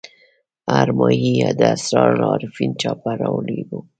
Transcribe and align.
ارمایي 0.79 1.33
د 1.59 1.61
اسرار 1.75 2.09
العارفین 2.17 2.71
چاپه 2.81 3.11
راوړي 3.21 3.59
ول. 3.67 3.85